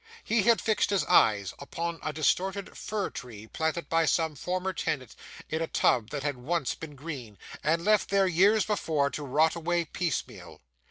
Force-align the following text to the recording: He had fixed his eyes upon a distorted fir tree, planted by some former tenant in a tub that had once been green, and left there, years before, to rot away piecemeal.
He 0.23 0.41
had 0.41 0.59
fixed 0.59 0.89
his 0.89 1.05
eyes 1.05 1.53
upon 1.59 1.99
a 2.01 2.11
distorted 2.11 2.75
fir 2.75 3.11
tree, 3.11 3.45
planted 3.45 3.87
by 3.87 4.07
some 4.07 4.33
former 4.35 4.73
tenant 4.73 5.15
in 5.47 5.61
a 5.61 5.67
tub 5.67 6.09
that 6.09 6.23
had 6.23 6.37
once 6.37 6.73
been 6.73 6.95
green, 6.95 7.37
and 7.63 7.85
left 7.85 8.09
there, 8.09 8.25
years 8.25 8.65
before, 8.65 9.11
to 9.11 9.21
rot 9.21 9.55
away 9.55 9.85
piecemeal. 9.85 10.59